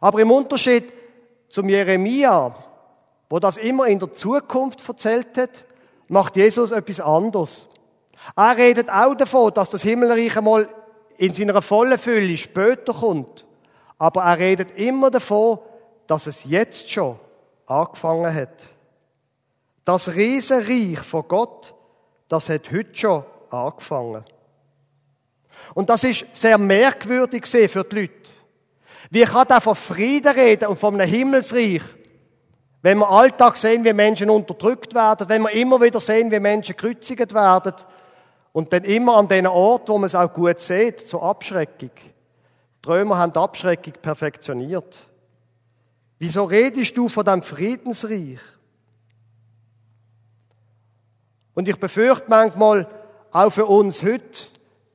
Aber 0.00 0.20
im 0.22 0.30
Unterschied 0.30 0.90
zum 1.48 1.68
Jeremia, 1.68 2.71
wo 3.32 3.38
das 3.38 3.56
immer 3.56 3.86
in 3.86 3.98
der 3.98 4.12
Zukunft 4.12 4.86
erzählt 4.86 5.38
hat, 5.38 5.64
macht 6.06 6.36
Jesus 6.36 6.70
etwas 6.70 7.00
anderes. 7.00 7.66
Er 8.36 8.58
redet 8.58 8.90
auch 8.90 9.14
davon, 9.14 9.54
dass 9.54 9.70
das 9.70 9.80
Himmelreich 9.80 10.36
einmal 10.36 10.68
in 11.16 11.32
seiner 11.32 11.62
vollen 11.62 11.96
Fülle 11.96 12.36
später 12.36 12.92
kommt. 12.92 13.46
Aber 13.96 14.24
er 14.24 14.38
redet 14.38 14.78
immer 14.78 15.10
davon, 15.10 15.60
dass 16.06 16.26
es 16.26 16.44
jetzt 16.44 16.90
schon 16.90 17.18
angefangen 17.64 18.34
hat. 18.34 18.66
Das 19.86 20.14
Riesenreich 20.14 20.98
von 20.98 21.26
Gott, 21.26 21.74
das 22.28 22.50
hat 22.50 22.70
heute 22.70 22.94
schon 22.94 23.24
angefangen. 23.48 24.26
Und 25.72 25.88
das 25.88 26.04
ist 26.04 26.26
sehr 26.32 26.58
merkwürdig 26.58 27.46
für 27.46 27.82
die 27.82 27.96
Leute. 27.96 28.30
Wie 29.10 29.24
kann 29.24 29.48
da 29.48 29.58
von 29.58 29.74
Frieden 29.74 30.34
reden 30.34 30.68
und 30.68 30.78
von 30.78 31.00
einem 31.00 31.08
Himmelsreich? 31.08 31.80
Wenn 32.82 32.98
wir 32.98 33.08
Alltag 33.08 33.56
sehen, 33.56 33.84
wie 33.84 33.92
Menschen 33.92 34.28
unterdrückt 34.28 34.94
werden, 34.94 35.28
wenn 35.28 35.42
wir 35.42 35.52
immer 35.52 35.80
wieder 35.80 36.00
sehen, 36.00 36.32
wie 36.32 36.40
Menschen 36.40 36.76
gekreuzigt 36.76 37.32
werden 37.32 37.74
und 38.52 38.72
dann 38.72 38.82
immer 38.82 39.16
an 39.16 39.28
den 39.28 39.46
Ort, 39.46 39.88
wo 39.88 39.98
man 39.98 40.06
es 40.06 40.16
auch 40.16 40.32
gut 40.32 40.58
sieht, 40.58 41.00
zur 41.00 41.22
Abschreckung. 41.22 41.92
Die 42.84 42.88
Römer 42.88 43.18
haben 43.18 43.32
die 43.32 43.38
Abschreckung 43.38 43.94
perfektioniert. 44.02 45.08
Wieso 46.18 46.44
redest 46.44 46.96
du 46.96 47.08
von 47.08 47.24
dem 47.24 47.42
Friedensreich? 47.42 48.40
Und 51.54 51.68
ich 51.68 51.78
befürchte 51.78 52.26
manchmal, 52.28 52.88
auch 53.30 53.50
für 53.50 53.66
uns 53.66 54.02
heute 54.02 54.22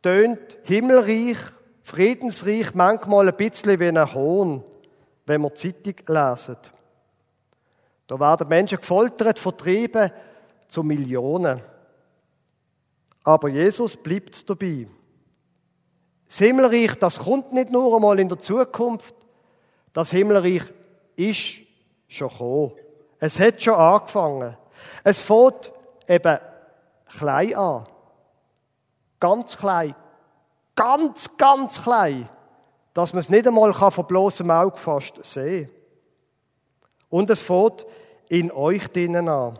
tönt 0.01 0.57
Himmelreich 0.63 1.37
Friedensreich 1.83 2.73
manchmal 2.73 3.29
ein 3.29 3.37
bisschen 3.37 3.79
wie 3.79 3.87
ein 3.87 4.13
Hohn, 4.13 4.63
wenn 5.25 5.41
wir 5.41 5.55
Zeitung 5.55 5.95
lesen. 6.07 6.57
Da 8.07 8.19
werden 8.19 8.47
Menschen 8.47 8.79
gefoltert, 8.79 9.37
vertrieben 9.37 10.11
zu 10.67 10.81
Millionen. 10.81 11.61
Aber 13.23 13.49
Jesus 13.49 13.97
bleibt 13.97 14.49
dabei. 14.49 14.87
Das 16.27 16.37
Himmelreich, 16.39 16.95
das 16.95 17.19
kommt 17.19 17.53
nicht 17.53 17.69
nur 17.69 17.93
einmal 17.95 18.19
in 18.19 18.29
der 18.29 18.39
Zukunft. 18.39 19.13
Das 19.93 20.11
Himmelreich 20.11 20.63
ist 21.15 21.61
schon 22.07 22.29
gekommen. 22.29 22.71
Es 23.19 23.39
hat 23.39 23.61
schon 23.61 23.73
angefangen. 23.73 24.57
Es 25.03 25.21
fängt 25.21 25.71
eben 26.07 26.37
klein 27.17 27.55
an. 27.55 27.83
Ganz 29.19 29.57
klein, 29.57 29.95
ganz, 30.75 31.29
ganz 31.37 31.81
klein, 31.81 32.29
dass 32.93 33.13
man 33.13 33.21
es 33.21 33.29
nicht 33.29 33.47
einmal 33.47 33.73
von 33.73 34.05
bloßem 34.05 34.49
Auge 34.51 34.77
fast 34.77 35.25
sehen 35.25 35.67
kann. 35.67 35.76
Und 37.09 37.29
es 37.29 37.41
fängt 37.41 37.85
in 38.29 38.51
euch 38.51 38.87
drinnen 38.89 39.29
an. 39.29 39.59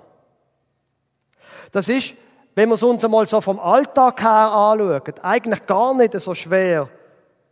Das 1.72 1.88
ist, 1.88 2.14
wenn 2.56 2.70
wir 2.70 2.76
es 2.76 2.84
uns 2.84 3.04
einmal 3.04 3.28
so 3.28 3.40
vom 3.42 3.60
Alltag 3.60 4.22
her 4.22 4.52
anschauen, 4.52 5.14
eigentlich 5.22 5.66
gar 5.66 5.94
nicht 5.94 6.20
so 6.20 6.34
schwer 6.34 6.90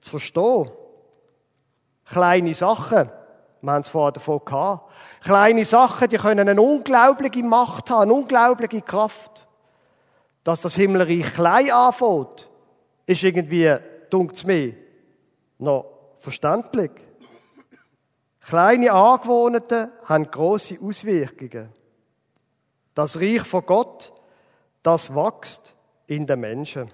zu 0.01 0.11
verstehen. 0.11 0.71
Kleine 2.05 2.53
Sachen, 2.53 3.09
wir 3.61 3.71
haben 3.71 3.81
es 3.81 3.89
vorher 3.89 4.11
davon 4.11 4.41
gehabt, 4.45 4.91
kleine 5.23 5.65
Sachen, 5.65 6.09
die 6.09 6.17
können 6.17 6.47
eine 6.47 6.61
unglaubliche 6.61 7.43
Macht 7.43 7.89
haben, 7.89 8.03
eine 8.03 8.13
unglaubliche 8.13 8.81
Kraft. 8.81 9.47
Dass 10.43 10.61
das 10.61 10.75
Himmelreich 10.75 11.33
klein 11.33 11.71
anfängt, 11.71 12.49
ist 13.07 13.23
irgendwie, 13.23 13.75
dunkt 14.09 14.45
mir, 14.45 14.75
noch 15.57 15.85
verständlich. 16.19 16.91
Kleine 18.47 18.91
Angewohnheiten 18.91 19.91
haben 20.05 20.29
große 20.29 20.77
Auswirkungen. 20.79 21.69
Das 22.93 23.19
Reich 23.19 23.41
von 23.41 23.65
Gott, 23.65 24.13
das 24.83 25.13
wächst 25.15 25.75
in 26.05 26.27
den 26.27 26.41
Menschen. 26.41 26.91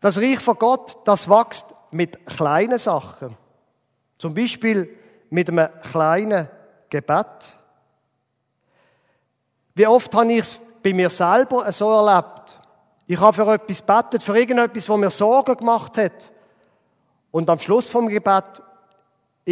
Das 0.00 0.18
Reich 0.18 0.38
von 0.38 0.56
Gott, 0.56 0.96
das 1.04 1.28
wächst 1.28 1.74
mit 1.90 2.24
kleinen 2.26 2.78
Sachen. 2.78 3.36
Zum 4.18 4.32
Beispiel 4.32 4.96
mit 5.28 5.48
einem 5.48 5.68
kleinen 5.90 6.48
Gebet. 6.88 7.58
Wie 9.74 9.86
oft 9.88 10.14
habe 10.14 10.32
ich 10.32 10.40
es 10.40 10.60
bei 10.84 10.92
mir 10.92 11.10
selber 11.10 11.70
so 11.72 11.90
erlebt? 11.90 12.60
Ich 13.08 13.18
habe 13.18 13.32
für 13.32 13.52
etwas 13.52 13.82
betet, 13.82 14.22
für 14.22 14.38
irgendetwas, 14.38 14.88
was 14.88 14.98
mir 14.98 15.10
Sorgen 15.10 15.56
gemacht 15.56 15.98
hat. 15.98 16.32
Und 17.32 17.50
am 17.50 17.58
Schluss 17.58 17.88
vom 17.88 18.08
Gebet 18.08 18.62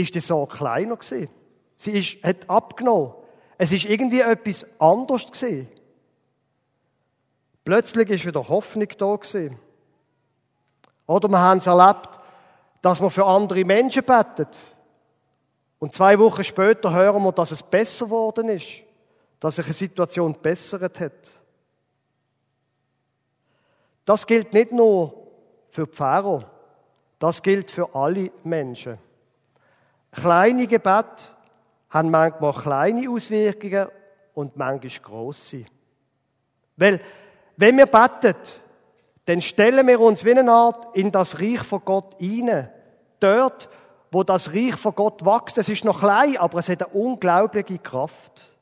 ist 0.00 0.14
die 0.14 0.21
Sorge 0.21 0.57
kleiner 0.57 0.97
gewesen. 0.97 1.28
Sie 1.76 1.93
ist, 1.93 2.23
hat 2.23 2.49
abgenommen. 2.49 3.12
Es 3.57 3.73
ist 3.73 3.85
irgendwie 3.85 4.21
etwas 4.21 4.67
anderes 4.78 5.26
gewesen. 5.26 5.69
Plötzlich 7.64 8.09
ist 8.09 8.26
wieder 8.26 8.49
Hoffnung 8.49 8.88
da 8.97 9.17
gewesen. 9.17 9.59
Oder 11.07 11.28
wir 11.28 11.38
haben 11.38 11.59
es 11.59 11.67
erlebt, 11.67 12.21
dass 12.83 13.00
man 13.00 13.11
für 13.11 13.25
andere 13.25 13.64
Menschen 13.64 14.05
betet. 14.05 14.59
Und 15.78 15.95
zwei 15.95 16.19
Wochen 16.19 16.45
später 16.45 16.93
hören 16.93 17.23
wir, 17.23 17.33
dass 17.33 17.50
es 17.50 17.62
besser 17.62 18.07
geworden 18.07 18.49
ist. 18.49 18.85
Dass 19.40 19.57
sich 19.57 19.64
eine 19.64 19.75
Situation 19.75 20.37
bessert 20.40 20.99
hat. 21.00 21.33
Das 24.05 24.26
gilt 24.26 24.52
nicht 24.52 24.73
nur 24.73 25.14
für 25.71 25.87
Pfarrer. 25.87 26.50
Das 27.19 27.43
gilt 27.43 27.71
für 27.71 27.95
alle 27.95 28.31
Menschen. 28.45 28.99
Kleine 30.21 30.67
Gebete 30.67 31.23
haben 31.91 32.11
manchmal 32.11 32.53
kleine 32.53 33.09
Auswirkungen 33.11 33.89
und 34.35 34.57
manchmal 34.57 35.03
grosse. 35.03 35.65
Weil, 36.77 37.01
wenn 37.57 37.77
wir 37.77 37.87
beten, 37.87 38.35
dann 39.27 39.41
stellen 39.41 39.87
wir 39.87 40.01
uns 40.01 40.25
wie 40.25 40.37
eine 40.37 40.51
Art 40.51 40.97
in 40.97 41.13
das 41.13 41.39
Reich 41.39 41.63
von 41.63 41.85
Gott 41.85 42.17
hinein. 42.19 42.71
Dort, 43.21 43.69
wo 44.11 44.23
das 44.23 44.55
Reich 44.55 44.77
von 44.77 44.95
Gott 44.95 45.25
wächst, 45.25 45.59
es 45.59 45.69
ist 45.69 45.85
noch 45.85 46.01
klein, 46.01 46.37
aber 46.39 46.59
es 46.59 46.69
hat 46.69 46.83
eine 46.83 46.93
unglaubliche 46.95 47.79
Kraft. 47.79 48.57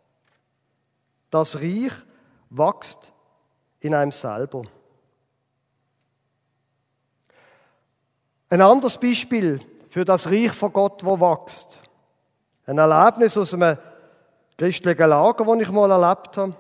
Das 1.31 1.57
Reich 1.57 1.93
wächst 2.51 3.13
in 3.81 3.95
einem 3.95 4.13
selber. 4.13 4.63
Ein 8.49 8.63
anderes 8.63 8.99
Beispiel 8.99 9.61
für 9.97 10.05
das 10.05 10.26
Reich 10.26 10.53
von 10.53 10.75
Gott, 10.75 11.03
wo 11.07 11.19
wächst. 11.19 11.81
Ein 12.67 12.76
Erlebnis 12.76 13.35
aus 13.38 13.55
einem 13.55 13.79
christlichen 14.59 15.09
Lager, 15.09 15.47
das 15.47 15.61
ich 15.61 15.70
mal 15.70 15.90
erlebt 15.90 16.37
habe. 16.37 16.55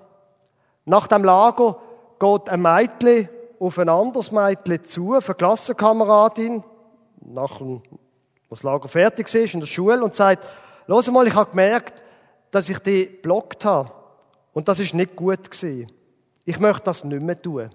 Nach 0.86 1.06
dem 1.06 1.22
Lager 1.22 1.76
geht 2.18 2.48
ein 2.48 2.62
Mädchen 2.62 3.28
auf 3.60 3.78
ein 3.78 3.90
anderes 3.90 4.32
Mädchen 4.32 4.82
zu, 4.84 5.14
auf 5.14 5.28
eine 5.28 5.34
Klassenkameradin, 5.34 6.64
nach 7.26 7.58
dem, 7.58 7.82
das 8.48 8.62
Lager 8.62 8.88
fertig 8.88 9.26
ist, 9.34 9.52
in 9.52 9.60
der 9.60 9.66
Schule, 9.66 10.02
und 10.02 10.14
sagt, 10.14 10.42
los 10.86 11.06
mal, 11.10 11.26
ich 11.26 11.34
habe 11.34 11.50
gemerkt, 11.50 12.02
dass 12.52 12.70
ich 12.70 12.78
die 12.78 13.04
blockt 13.04 13.66
habe. 13.66 13.92
Und 14.54 14.66
das 14.66 14.78
ist 14.78 14.94
nicht 14.94 15.14
gut 15.14 15.50
gewesen. 15.50 15.92
Ich 16.46 16.58
möchte 16.58 16.84
das 16.84 17.04
nicht 17.04 17.22
mehr 17.22 17.42
tun. 17.42 17.68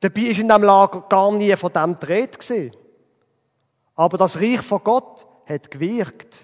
Dabei 0.00 0.20
ist 0.20 0.40
in 0.40 0.48
diesem 0.48 0.62
Lager 0.62 1.00
gar 1.08 1.32
nie 1.32 1.56
von 1.56 1.72
dem 1.72 1.98
gewesen. 1.98 2.72
Aber 3.94 4.18
das 4.18 4.36
Reich 4.36 4.60
von 4.60 4.82
Gott 4.82 5.26
hat 5.46 5.70
gewirkt, 5.70 6.36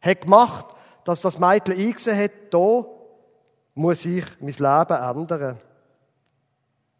hat 0.00 0.22
gemacht, 0.22 0.66
dass 1.04 1.20
das 1.20 1.38
Mädchen 1.38 1.78
eingesehen 1.78 2.18
hat, 2.18 2.32
da 2.50 2.84
muss 3.74 4.04
ich 4.04 4.24
mein 4.40 4.50
Leben 4.50 5.02
ändern. 5.02 5.58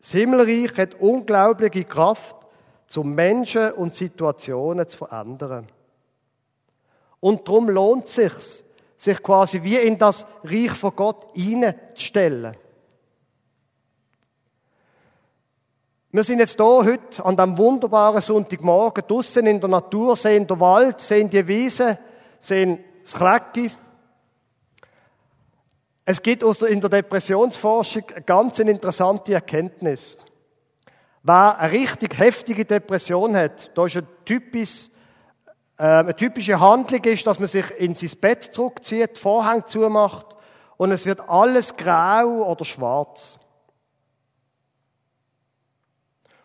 Das 0.00 0.10
Himmelreich 0.12 0.76
hat 0.76 0.94
unglaubliche 0.94 1.84
Kraft, 1.84 2.36
zum 2.92 3.14
Menschen 3.14 3.72
und 3.72 3.94
Situationen 3.94 4.86
zu 4.86 4.98
verändern. 4.98 5.66
Und 7.20 7.48
darum 7.48 7.70
lohnt 7.70 8.04
es 8.04 8.14
sich, 8.16 8.64
sich 8.96 9.22
quasi 9.22 9.62
wie 9.62 9.76
in 9.76 9.96
das 9.96 10.26
Reich 10.44 10.72
von 10.72 10.94
Gott 10.94 11.26
hineinzustellen. 11.32 12.54
Wir 16.14 16.24
sind 16.24 16.40
jetzt 16.40 16.58
hier 16.58 16.66
heute 16.66 17.24
an 17.24 17.38
diesem 17.38 17.56
wunderbaren 17.56 18.20
Sonntagmorgen 18.20 19.02
draußen 19.08 19.46
in 19.46 19.58
der 19.58 19.70
Natur, 19.70 20.14
sehen 20.14 20.46
den 20.46 20.60
Wald, 20.60 21.00
sehen 21.00 21.30
die 21.30 21.48
Wiese, 21.48 21.98
sehen 22.38 22.84
das 23.02 23.14
Klecki. 23.14 23.70
Es 26.04 26.20
gibt 26.20 26.42
in 26.42 26.82
der 26.82 26.90
Depressionsforschung 26.90 28.02
eine 28.14 28.24
ganz 28.24 28.58
interessante 28.58 29.32
Erkenntnis. 29.32 30.18
Wer 31.22 31.58
eine 31.58 31.72
richtig 31.72 32.18
heftige 32.18 32.66
Depression 32.66 33.34
hat, 33.34 33.70
da 33.74 33.86
ist 33.86 33.96
ein 33.96 34.06
typisch, 34.26 34.90
äh, 35.78 35.84
eine 35.84 36.14
typische 36.14 36.60
Handlung 36.60 37.02
ist, 37.04 37.26
dass 37.26 37.38
man 37.38 37.48
sich 37.48 37.70
in 37.78 37.94
sein 37.94 38.10
Bett 38.20 38.42
zurückzieht, 38.42 39.16
Vorhang 39.16 39.64
zumacht 39.64 40.26
und 40.76 40.92
es 40.92 41.06
wird 41.06 41.26
alles 41.26 41.74
grau 41.74 42.50
oder 42.50 42.66
schwarz. 42.66 43.38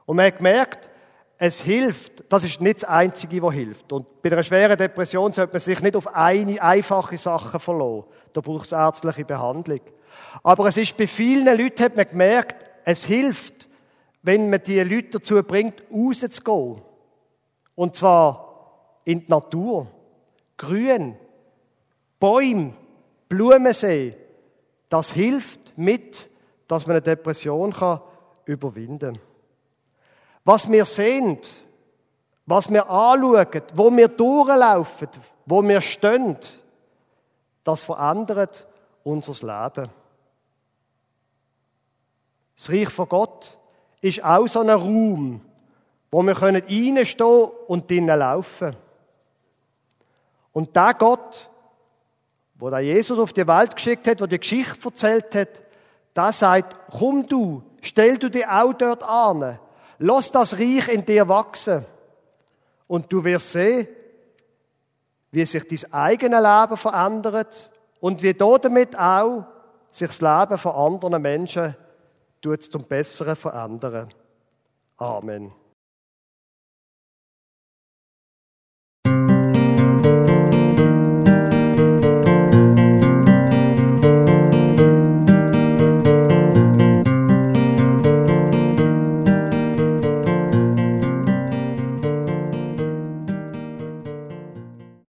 Und 0.08 0.16
man 0.16 0.26
hat 0.26 0.38
gemerkt, 0.38 0.90
es 1.38 1.62
hilft, 1.62 2.24
das 2.30 2.46
ist 2.46 2.62
nicht 2.62 2.78
das 2.78 2.86
Einzige, 2.86 3.44
was 3.44 3.54
hilft. 3.54 3.92
Und 3.92 4.22
bei 4.22 4.32
einer 4.32 4.42
schweren 4.42 4.78
Depression 4.78 5.34
sollte 5.34 5.54
man 5.54 5.60
sich 5.60 5.82
nicht 5.82 5.96
auf 5.96 6.08
eine 6.16 6.60
einfache 6.62 7.18
Sache 7.18 7.60
verlassen. 7.60 8.06
Da 8.34 8.42
braucht 8.42 8.68
es 8.68 8.72
ärztliche 8.72 9.26
Behandlung. 9.26 9.82
Aber 10.42 10.68
es 10.68 10.78
ist 10.78 10.98
bei 10.98 11.06
vielen 11.06 11.46
Leuten, 11.46 11.84
hat 11.84 11.96
man 11.96 12.10
gemerkt, 12.10 12.66
es 12.86 13.04
hilft, 13.04 13.68
wenn 14.24 14.50
man 14.50 14.64
die 14.64 14.80
Leute 14.80 15.20
dazu 15.20 15.44
bringt, 15.44 15.84
rauszugehen. 15.92 16.82
Und 17.76 17.96
zwar 17.98 19.02
in 19.04 19.20
die 19.20 19.30
Natur. 19.30 19.88
Grün, 20.56 21.18
Bäume, 22.20 22.74
Blumensee. 23.30 24.16
Das 24.90 25.12
hilft 25.12 25.78
mit, 25.78 26.30
dass 26.68 26.88
man 26.88 26.96
eine 26.96 27.02
Depression 27.02 27.74
kann 27.74 28.02
überwinden 28.46 29.14
kann. 29.14 29.27
Was 30.48 30.72
wir 30.72 30.86
sehen, 30.86 31.40
was 32.46 32.70
wir 32.70 32.90
anschauen, 32.90 33.64
wo 33.74 33.92
wir 33.92 34.08
durchlaufen, 34.08 35.10
wo 35.46 35.62
wir 35.62 35.82
stehen, 35.82 36.38
das 37.66 37.84
verändert 37.84 38.66
unser 39.04 39.34
Leben. 39.34 39.90
Das 42.56 42.70
Reich 42.70 42.88
von 42.88 43.10
Gott 43.10 43.58
ist 44.00 44.24
auch 44.24 44.48
so 44.48 44.62
ein 44.62 44.70
Raum, 44.70 45.42
wo 46.12 46.24
wir 46.24 46.42
reinstehen 46.42 47.18
können 47.18 47.52
und 47.68 47.92
drinnen 47.92 48.18
laufen. 48.18 48.74
Und 50.54 50.74
der 50.74 50.94
Gott, 50.94 51.50
wo 52.56 52.70
der 52.70 52.80
Jesus 52.80 53.20
auf 53.20 53.34
die 53.34 53.46
Welt 53.46 53.76
geschickt 53.76 54.08
hat, 54.08 54.22
wo 54.22 54.26
die 54.26 54.40
Geschichte 54.40 54.80
erzählt 54.82 55.36
hat, 55.36 55.62
der 56.16 56.32
sagt, 56.32 56.74
komm 56.98 57.28
du, 57.28 57.62
stell 57.82 58.18
du 58.18 58.30
dich 58.30 58.48
auch 58.48 58.72
dort 58.72 59.04
an, 59.04 59.60
Lass 60.00 60.32
das 60.32 60.54
Reich 60.54 60.88
in 60.90 61.06
dir 61.06 61.28
wachsen. 61.28 61.86
Und 62.88 63.12
du 63.12 63.24
wirst 63.24 63.52
sehen, 63.52 63.88
wie 65.32 65.46
sich 65.46 65.68
dein 65.68 65.94
eigenes 65.94 66.42
Leben 66.42 66.78
verändert 66.78 67.72
und 68.00 68.22
wie 68.22 68.34
damit 68.34 68.98
auch 68.98 69.46
sich 69.92 70.08
das 70.08 70.22
Leben 70.22 70.58
von 70.58 70.72
anderen 70.74 71.22
Menschen 71.22 71.76
zum 72.60 72.84
Besseren 72.84 73.36
verändern. 73.36 74.10
Amen. 74.98 75.52